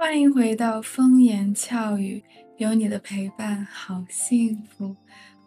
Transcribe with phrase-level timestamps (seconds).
[0.00, 2.24] 欢迎回到风言俏语，
[2.56, 4.96] 有你的陪伴，好幸福。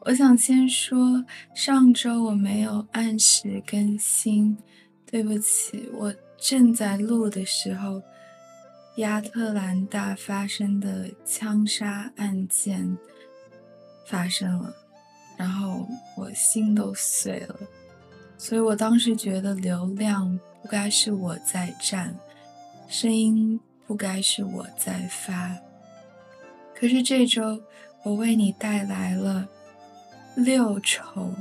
[0.02, 1.26] 我想先说，
[1.56, 4.56] 上周我没有按时更新，
[5.08, 5.90] 对不起。
[5.92, 8.00] 我正在录的时候，
[8.98, 12.96] 亚特兰大发生的枪杀案件
[14.06, 14.72] 发生了，
[15.36, 17.60] 然后我心都碎了。
[18.38, 22.16] 所以我当时觉得流量不该是我在占，
[22.88, 23.60] 声音。
[23.86, 25.56] 不该是我在发，
[26.74, 27.62] 可是这周
[28.04, 29.48] 我为你带来了
[30.36, 31.32] 六丑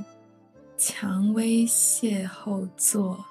[0.76, 3.24] 蔷薇邂逅作，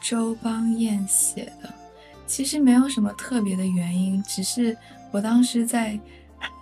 [0.00, 1.72] 周邦彦写的。
[2.26, 4.76] 其实没有什么特别的原因，只是
[5.12, 5.98] 我当时在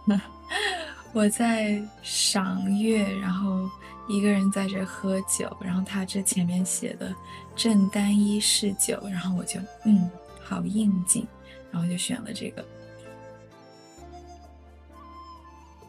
[1.13, 3.71] 我在赏月，然后
[4.09, 7.15] 一个人在这喝酒，然后他这前面写的
[7.55, 10.11] 正单一是酒，然后我就嗯，
[10.43, 11.27] 好应景。
[11.75, 12.65] 然后就选了这个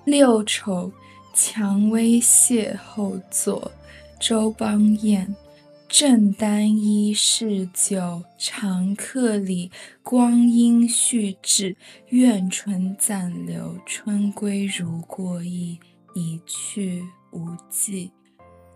[0.03, 0.91] 六丑
[1.35, 3.71] 蔷薇邂逅作，
[4.19, 5.35] 周邦彦。
[5.87, 11.77] 正单一是酒，长客里，光阴续至，
[12.09, 15.79] 愿春暂留，春归如过意，
[16.15, 18.11] 一去无迹。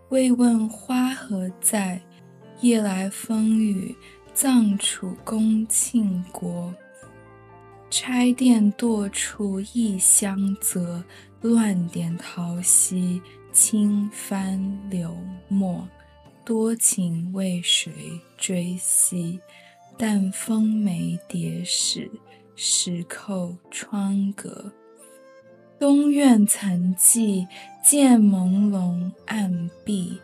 [0.08, 2.00] 未问花何在，
[2.60, 3.94] 夜来风雨，
[4.32, 6.72] 葬楚宫庆国。
[7.90, 11.02] 钗殿堕处异香泽，
[11.40, 13.20] 乱点桃溪，
[13.52, 15.16] 轻翻流
[15.48, 15.88] 墨。
[16.44, 17.92] 多情为谁
[18.38, 19.40] 追惜？
[19.98, 22.08] 但风梅蝶使，
[22.54, 24.72] 石扣窗阁。
[25.80, 27.44] 东院曾记，
[27.84, 30.20] 渐朦胧暗闭，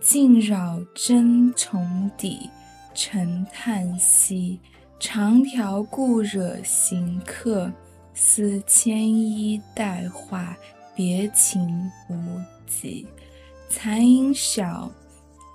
[0.00, 2.50] 尽扰真重底，
[2.94, 4.60] 沉叹息。
[5.00, 7.72] 长条故惹行客，
[8.12, 10.54] 似牵衣带画，
[10.94, 12.14] 别情无
[12.66, 13.08] 几。
[13.70, 14.90] 残影小，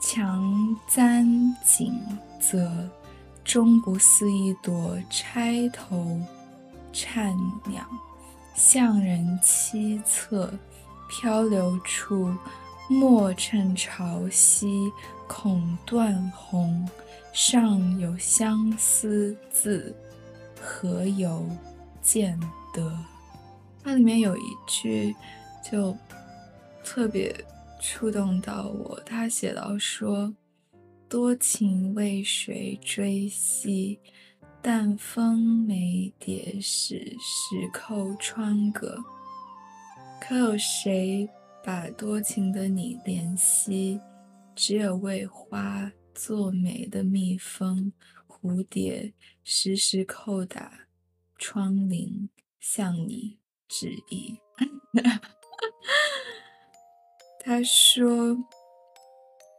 [0.02, 1.94] 强簪锦
[2.40, 2.90] 泽，
[3.44, 6.20] 终不似一朵钗头
[6.92, 7.32] 颤
[7.68, 7.86] 鸟。
[8.56, 10.50] 向人凄恻，
[11.08, 12.34] 漂流处，
[12.90, 14.92] 莫趁潮汐，
[15.28, 16.90] 恐断鸿。
[17.36, 19.94] 上有相思字，
[20.58, 21.46] 何由
[22.02, 22.40] 见
[22.74, 22.98] 得？
[23.84, 25.14] 它里面有一句
[25.62, 25.94] 就
[26.82, 27.36] 特别
[27.82, 30.34] 触动到我，他写到说
[31.10, 34.00] ：“多情为谁追惜？
[34.62, 38.98] 但风梅蝶使，石扣窗阁。
[40.22, 41.30] 可有谁
[41.66, 44.00] 把多情的你怜惜？
[44.56, 47.92] 只有为花。”做媒的蜜蜂，
[48.26, 50.88] 蝴蝶时时叩打
[51.38, 53.38] 窗棂，向你
[53.68, 54.40] 致意。
[57.44, 58.38] 他说：“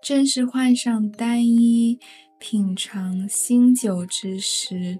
[0.02, 2.00] 正是换上单衣，
[2.40, 4.98] 品尝新酒之时，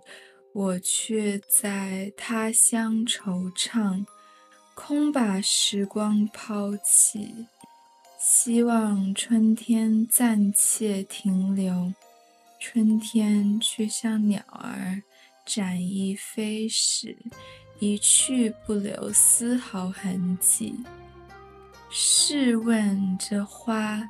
[0.53, 4.05] 我却在他乡惆怅，
[4.75, 7.47] 空把时光抛弃。”
[8.29, 11.95] 希望春天暂且停留，
[12.59, 15.01] 春天却像鸟儿
[15.45, 17.17] 展翼飞时，
[17.79, 20.75] 一去不留丝毫痕迹。
[21.89, 24.03] 试问这花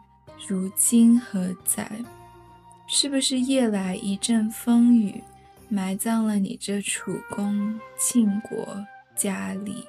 [0.49, 1.87] 如今何在？
[2.89, 5.23] 是不是夜来一阵风雨，
[5.69, 8.83] 埋葬了你这楚宫庆国
[9.15, 9.85] 家里？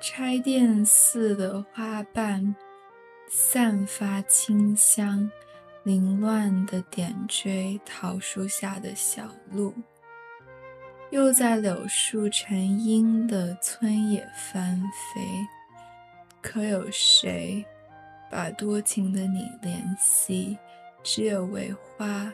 [0.00, 2.54] 拆殿似的花瓣。
[3.32, 5.30] 散发清香，
[5.84, 9.72] 凌乱的点缀桃树下的小路，
[11.10, 15.22] 又在柳树成荫的村野翻飞。
[16.42, 17.64] 可有谁
[18.28, 20.58] 把多情的你怜惜？
[21.04, 22.32] 只有为花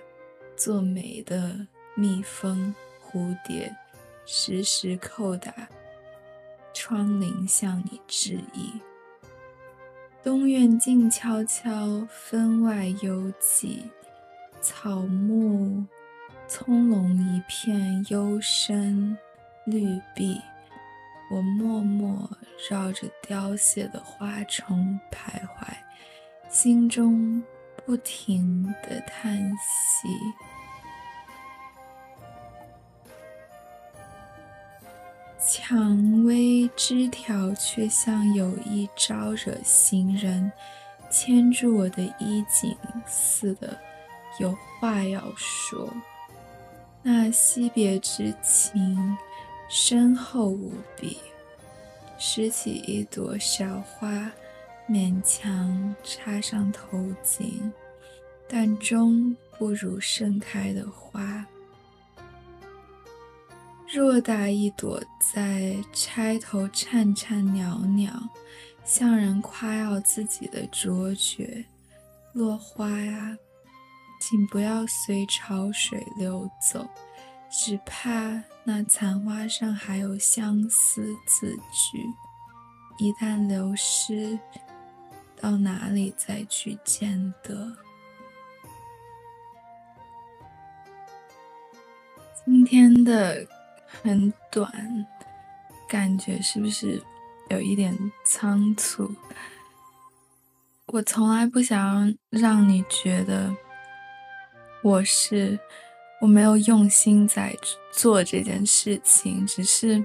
[0.56, 3.70] 做媒的蜜蜂、蝴蝶，
[4.25, 5.52] 时时叩打
[6.72, 8.81] 窗棂，向你致意。
[10.26, 13.78] 东院静悄悄，分外幽寂。
[14.61, 15.87] 草木
[16.49, 19.17] 葱茏一片，幽深
[19.67, 19.87] 绿
[20.17, 20.40] 碧。
[21.31, 22.28] 我默默
[22.69, 25.73] 绕着凋谢的花丛徘徊，
[26.49, 27.40] 心中
[27.87, 30.08] 不停的叹息。
[35.38, 40.50] 蔷薇枝条却像有意招惹行人，
[41.11, 43.79] 牵住我的衣襟似的，
[44.41, 45.93] 有话要说。
[47.03, 49.17] 那惜别之情，
[49.69, 51.19] 深厚无比。
[52.19, 54.33] 拾起一朵小花，
[54.88, 57.71] 勉强插上头颈，
[58.49, 61.47] 但终不如盛开的花。
[63.96, 68.12] 偌大一朵，在钗头颤颤袅袅，
[68.84, 71.64] 向人夸耀自己的卓绝。
[72.34, 73.34] 落花呀，
[74.20, 76.87] 请不要随潮水流走。
[77.50, 82.06] 只怕那残花上还有相思字句，
[82.99, 84.38] 一旦流失，
[85.40, 87.75] 到哪里再去见得？
[92.44, 93.46] 今天的
[94.06, 95.06] 很短，
[95.88, 97.03] 感觉是不是
[97.50, 99.14] 有一点仓促？
[100.87, 103.55] 我从来不想让你觉得
[104.82, 105.58] 我是。
[106.19, 107.55] 我没有用心在
[107.93, 110.03] 做这件事情，只是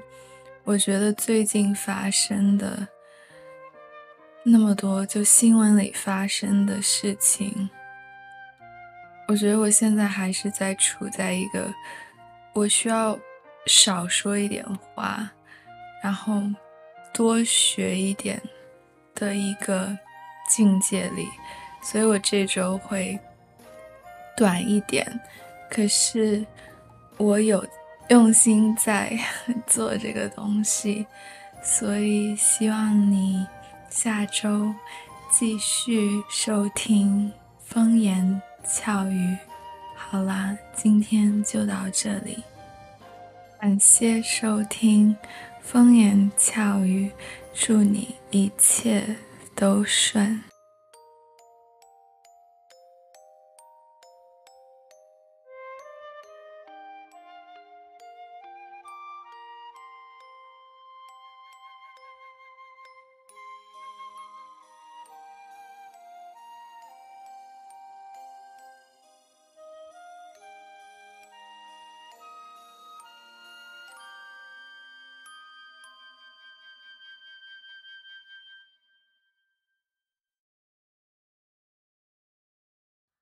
[0.65, 2.85] 我觉得最近发生的
[4.43, 7.69] 那么多，就新闻里发生的事情，
[9.29, 11.73] 我觉得我现在还是在处在一个
[12.51, 13.17] 我需要
[13.65, 15.29] 少说一点话，
[16.03, 16.41] 然后
[17.13, 18.41] 多学一点
[19.13, 19.97] 的一个
[20.49, 21.27] 境界里，
[21.81, 23.19] 所以我这周会
[24.35, 25.19] 短一点。
[25.69, 26.45] 可是，
[27.17, 27.65] 我有
[28.09, 29.17] 用心在
[29.67, 31.05] 做这个东西，
[31.63, 33.45] 所以希望你
[33.89, 34.73] 下周
[35.31, 37.31] 继续收听
[37.63, 39.37] 风言俏语。
[39.95, 42.43] 好啦，今天就到这里，
[43.61, 45.15] 感谢收听
[45.61, 47.11] 风言巧语，
[47.53, 49.03] 祝你一切
[49.53, 50.50] 都顺。